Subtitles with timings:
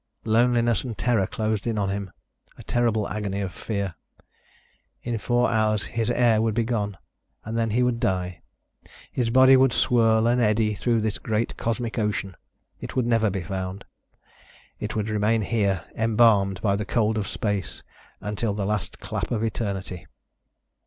[0.25, 2.09] Loneliness and terror closed in on him,
[2.57, 3.93] a terrible agony of fear.
[5.03, 6.97] In four hours his air would be gone
[7.45, 8.41] and then he would die!
[9.11, 12.35] His body would swirl and eddy through this great cosmic ocean.
[12.79, 13.85] It would never be found.
[14.79, 17.83] It would remain here, embalmed by the cold of space,
[18.21, 20.07] until the last clap of eternity.